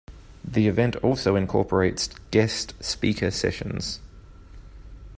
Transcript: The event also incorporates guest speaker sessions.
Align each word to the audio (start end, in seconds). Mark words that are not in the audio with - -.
The 0.43 0.67
event 0.67 0.95
also 1.03 1.35
incorporates 1.35 2.07
guest 2.31 2.73
speaker 2.83 3.29
sessions. 3.29 3.99